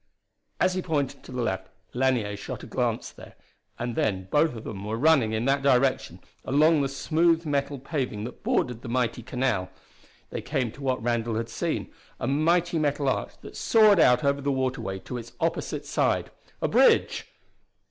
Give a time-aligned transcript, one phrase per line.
[0.59, 3.35] As he pointed to the left Lanier shot a glance there;
[3.77, 8.23] and then both of them were running in that direction, along the smooth metal paving
[8.23, 9.69] that bordered the mighty canal.
[10.31, 14.41] They came to what Randall had seen, a mighty metal arch that soared out over
[14.41, 16.31] the waterway to its opposite side.
[16.63, 17.27] A bridge!